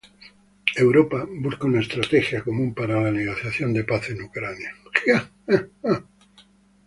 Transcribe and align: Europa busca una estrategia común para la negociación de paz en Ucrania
Europa 0.77 1.27
busca 1.41 1.67
una 1.67 1.79
estrategia 1.81 2.41
común 2.43 2.73
para 2.73 2.99
la 3.03 3.11
negociación 3.11 3.71
de 3.71 3.83
paz 3.83 4.09
en 4.09 4.23
Ucrania 4.23 4.75